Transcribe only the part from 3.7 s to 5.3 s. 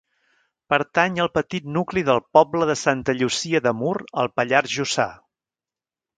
Mur al Pallars Jussà.